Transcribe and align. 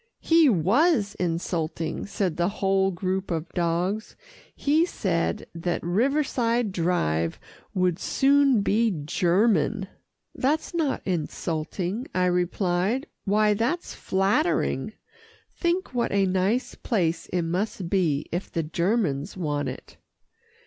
"He 0.23 0.49
was 0.49 1.13
insulting," 1.19 2.07
said 2.07 2.35
the 2.35 2.49
whole 2.49 2.89
group 2.89 3.29
of 3.29 3.47
dogs. 3.49 4.15
"He 4.55 4.83
said 4.83 5.45
that 5.53 5.83
Riverside 5.83 6.71
Drive 6.71 7.39
would 7.75 7.99
soon 7.99 8.61
be 8.63 8.89
German." 9.05 9.87
"That's 10.33 10.73
not 10.73 11.03
insulting," 11.05 12.07
I 12.15 12.25
replied, 12.25 13.05
"why, 13.25 13.53
that's 13.53 13.93
flattering. 13.93 14.93
Think 15.55 15.93
what 15.93 16.11
a 16.11 16.25
nice 16.25 16.73
place 16.73 17.27
it 17.27 17.43
must 17.43 17.87
be, 17.87 18.25
if 18.31 18.51
the 18.51 18.63
Germans 18.63 19.37
want 19.37 19.69
it." 19.69 19.97